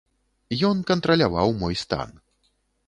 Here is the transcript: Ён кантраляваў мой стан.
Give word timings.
Ён 0.69 0.77
кантраляваў 0.93 1.49
мой 1.61 1.75
стан. 1.87 2.09